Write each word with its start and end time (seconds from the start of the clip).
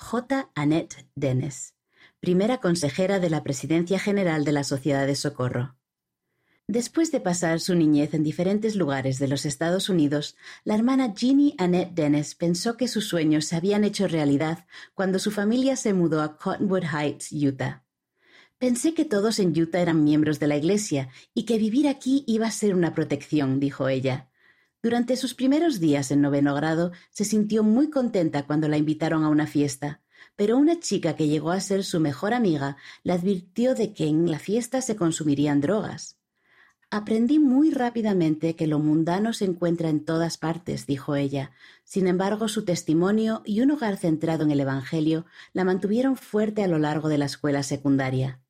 J. 0.00 0.48
Annette 0.54 1.08
Dennis, 1.16 1.74
primera 2.20 2.58
consejera 2.58 3.18
de 3.18 3.28
la 3.28 3.42
Presidencia 3.42 3.98
General 3.98 4.44
de 4.44 4.52
la 4.52 4.62
Sociedad 4.62 5.06
de 5.06 5.16
Socorro. 5.16 5.76
Después 6.68 7.10
de 7.10 7.20
pasar 7.20 7.58
su 7.58 7.74
niñez 7.74 8.14
en 8.14 8.22
diferentes 8.22 8.76
lugares 8.76 9.18
de 9.18 9.26
los 9.26 9.44
Estados 9.44 9.88
Unidos, 9.88 10.36
la 10.64 10.76
hermana 10.76 11.12
Jeannie 11.14 11.56
Annette 11.58 11.94
Dennis 11.94 12.36
pensó 12.36 12.76
que 12.76 12.86
sus 12.86 13.08
sueños 13.08 13.46
se 13.46 13.56
habían 13.56 13.82
hecho 13.82 14.06
realidad 14.06 14.66
cuando 14.94 15.18
su 15.18 15.32
familia 15.32 15.74
se 15.76 15.92
mudó 15.92 16.22
a 16.22 16.38
Cottonwood 16.38 16.84
Heights, 16.84 17.32
Utah. 17.32 17.84
Pensé 18.58 18.94
que 18.94 19.04
todos 19.04 19.40
en 19.40 19.50
Utah 19.60 19.80
eran 19.80 20.04
miembros 20.04 20.38
de 20.38 20.46
la 20.46 20.56
iglesia 20.56 21.10
y 21.34 21.44
que 21.44 21.58
vivir 21.58 21.88
aquí 21.88 22.24
iba 22.26 22.46
a 22.46 22.52
ser 22.52 22.74
una 22.74 22.94
protección, 22.94 23.58
dijo 23.58 23.88
ella. 23.88 24.27
Durante 24.80 25.16
sus 25.16 25.34
primeros 25.34 25.80
días 25.80 26.12
en 26.12 26.20
noveno 26.20 26.54
grado, 26.54 26.92
se 27.10 27.24
sintió 27.24 27.64
muy 27.64 27.90
contenta 27.90 28.46
cuando 28.46 28.68
la 28.68 28.76
invitaron 28.76 29.24
a 29.24 29.28
una 29.28 29.48
fiesta, 29.48 30.02
pero 30.36 30.56
una 30.56 30.78
chica 30.78 31.16
que 31.16 31.26
llegó 31.26 31.50
a 31.50 31.60
ser 31.60 31.82
su 31.82 31.98
mejor 31.98 32.32
amiga 32.32 32.76
le 33.02 33.12
advirtió 33.12 33.74
de 33.74 33.92
que 33.92 34.06
en 34.06 34.30
la 34.30 34.38
fiesta 34.38 34.80
se 34.80 34.94
consumirían 34.94 35.60
drogas. 35.60 36.16
Aprendí 36.90 37.40
muy 37.40 37.70
rápidamente 37.70 38.54
que 38.54 38.68
lo 38.68 38.78
mundano 38.78 39.32
se 39.32 39.44
encuentra 39.44 39.90
en 39.90 40.04
todas 40.04 40.38
partes, 40.38 40.86
dijo 40.86 41.16
ella. 41.16 41.50
Sin 41.84 42.06
embargo, 42.06 42.46
su 42.48 42.64
testimonio 42.64 43.42
y 43.44 43.60
un 43.60 43.72
hogar 43.72 43.96
centrado 43.96 44.44
en 44.44 44.52
el 44.52 44.60
Evangelio 44.60 45.26
la 45.52 45.64
mantuvieron 45.64 46.16
fuerte 46.16 46.62
a 46.62 46.68
lo 46.68 46.78
largo 46.78 47.08
de 47.08 47.18
la 47.18 47.26
escuela 47.26 47.64
secundaria. 47.64 48.40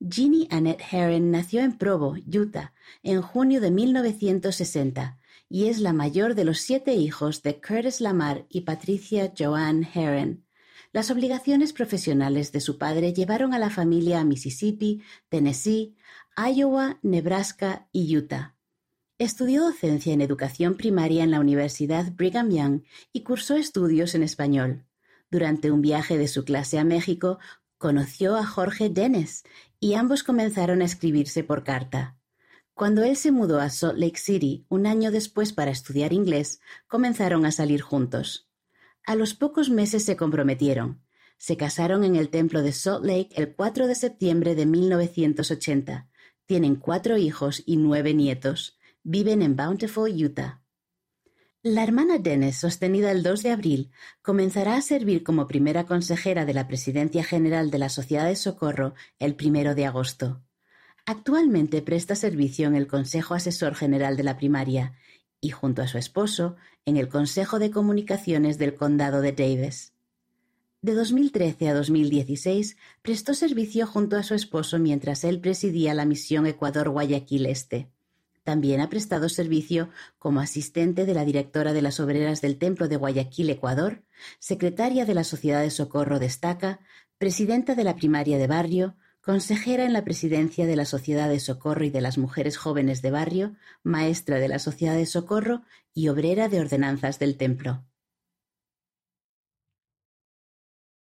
Jeannie 0.00 0.46
Annette 0.50 0.84
Herron 0.92 1.32
nació 1.32 1.60
en 1.60 1.76
Provo, 1.76 2.14
Utah, 2.32 2.72
en 3.02 3.20
junio 3.20 3.60
de 3.60 3.72
1960 3.72 5.17
y 5.48 5.68
es 5.68 5.80
la 5.80 5.92
mayor 5.92 6.34
de 6.34 6.44
los 6.44 6.60
siete 6.60 6.94
hijos 6.94 7.42
de 7.42 7.60
Curtis 7.60 8.00
Lamar 8.00 8.46
y 8.48 8.62
Patricia 8.62 9.32
Joanne 9.36 9.88
Herron. 9.94 10.44
Las 10.92 11.10
obligaciones 11.10 11.72
profesionales 11.72 12.52
de 12.52 12.60
su 12.60 12.78
padre 12.78 13.12
llevaron 13.12 13.52
a 13.52 13.58
la 13.58 13.70
familia 13.70 14.20
a 14.20 14.24
Mississippi, 14.24 15.02
Tennessee, 15.28 15.96
Iowa, 16.36 16.98
Nebraska 17.02 17.88
y 17.92 18.16
Utah. 18.16 18.56
Estudió 19.18 19.62
docencia 19.62 20.12
en 20.12 20.20
educación 20.20 20.76
primaria 20.76 21.24
en 21.24 21.30
la 21.30 21.40
Universidad 21.40 22.12
Brigham 22.12 22.50
Young 22.50 22.82
y 23.12 23.22
cursó 23.22 23.56
estudios 23.56 24.14
en 24.14 24.22
español. 24.22 24.86
Durante 25.30 25.70
un 25.70 25.82
viaje 25.82 26.16
de 26.16 26.28
su 26.28 26.44
clase 26.44 26.78
a 26.78 26.84
México, 26.84 27.38
conoció 27.78 28.36
a 28.36 28.46
Jorge 28.46 28.88
Dennis 28.88 29.44
y 29.80 29.94
ambos 29.94 30.22
comenzaron 30.22 30.82
a 30.82 30.84
escribirse 30.84 31.44
por 31.44 31.64
carta. 31.64 32.17
Cuando 32.78 33.02
él 33.02 33.16
se 33.16 33.32
mudó 33.32 33.60
a 33.60 33.68
Salt 33.68 33.98
Lake 33.98 34.18
City 34.18 34.64
un 34.70 34.86
año 34.86 35.10
después 35.10 35.52
para 35.52 35.70
estudiar 35.70 36.14
inglés, 36.14 36.60
comenzaron 36.86 37.44
a 37.44 37.52
salir 37.52 37.82
juntos. 37.82 38.48
A 39.04 39.16
los 39.16 39.34
pocos 39.34 39.68
meses 39.68 40.04
se 40.06 40.16
comprometieron. 40.16 41.02
Se 41.36 41.58
casaron 41.58 42.04
en 42.04 42.16
el 42.16 42.30
templo 42.30 42.62
de 42.62 42.72
Salt 42.72 43.04
Lake 43.04 43.30
el 43.34 43.54
4 43.54 43.86
de 43.86 43.94
septiembre 43.94 44.54
de 44.54 44.64
1980 44.64 46.08
tienen 46.48 46.76
cuatro 46.76 47.18
hijos 47.18 47.62
y 47.66 47.76
nueve 47.76 48.14
nietos. 48.14 48.78
Viven 49.02 49.42
en 49.42 49.54
Bountiful, 49.54 50.10
Utah. 50.10 50.62
La 51.62 51.82
hermana 51.82 52.16
Dennis, 52.16 52.56
sostenida 52.56 53.10
el 53.10 53.22
2 53.22 53.42
de 53.42 53.50
abril, 53.50 53.90
comenzará 54.22 54.76
a 54.76 54.80
servir 54.80 55.22
como 55.22 55.46
primera 55.46 55.84
consejera 55.84 56.46
de 56.46 56.54
la 56.54 56.66
Presidencia 56.66 57.22
General 57.22 57.70
de 57.70 57.76
la 57.76 57.90
Sociedad 57.90 58.24
de 58.24 58.34
Socorro 58.34 58.94
el 59.18 59.34
primero 59.34 59.74
de 59.74 59.84
agosto. 59.84 60.42
Actualmente 61.10 61.80
presta 61.80 62.14
servicio 62.14 62.68
en 62.68 62.74
el 62.74 62.86
Consejo 62.86 63.32
Asesor 63.32 63.74
General 63.74 64.14
de 64.18 64.24
la 64.24 64.36
Primaria 64.36 64.92
y, 65.40 65.48
junto 65.48 65.80
a 65.80 65.86
su 65.86 65.96
esposo, 65.96 66.56
en 66.84 66.98
el 66.98 67.08
Consejo 67.08 67.58
de 67.58 67.70
Comunicaciones 67.70 68.58
del 68.58 68.74
Condado 68.74 69.22
de 69.22 69.32
Davis. 69.32 69.94
De 70.82 70.92
2013 70.92 71.70
a 71.70 71.72
2016 71.72 72.76
prestó 73.00 73.32
servicio 73.32 73.86
junto 73.86 74.18
a 74.18 74.22
su 74.22 74.34
esposo 74.34 74.78
mientras 74.78 75.24
él 75.24 75.40
presidía 75.40 75.94
la 75.94 76.04
misión 76.04 76.46
Ecuador-Guayaquil 76.46 77.46
Este. 77.46 77.88
También 78.44 78.82
ha 78.82 78.90
prestado 78.90 79.30
servicio 79.30 79.88
como 80.18 80.40
asistente 80.40 81.06
de 81.06 81.14
la 81.14 81.24
directora 81.24 81.72
de 81.72 81.80
las 81.80 82.00
Obreras 82.00 82.42
del 82.42 82.58
Templo 82.58 82.86
de 82.86 82.96
Guayaquil, 82.96 83.48
Ecuador, 83.48 84.02
secretaria 84.40 85.06
de 85.06 85.14
la 85.14 85.24
Sociedad 85.24 85.62
de 85.62 85.70
Socorro 85.70 86.18
Destaca, 86.18 86.80
presidenta 87.16 87.74
de 87.74 87.84
la 87.84 87.96
Primaria 87.96 88.36
de 88.36 88.46
Barrio, 88.46 88.94
consejera 89.28 89.84
en 89.84 89.92
la 89.92 90.04
presidencia 90.04 90.64
de 90.64 90.74
la 90.74 90.86
Sociedad 90.86 91.28
de 91.28 91.38
Socorro 91.38 91.84
y 91.84 91.90
de 91.90 92.00
las 92.00 92.16
Mujeres 92.16 92.56
Jóvenes 92.56 93.02
de 93.02 93.10
Barrio, 93.10 93.56
maestra 93.82 94.38
de 94.38 94.48
la 94.48 94.58
Sociedad 94.58 94.94
de 94.94 95.04
Socorro 95.04 95.64
y 95.92 96.08
obrera 96.08 96.48
de 96.48 96.60
ordenanzas 96.60 97.18
del 97.18 97.36
Templo. 97.36 97.84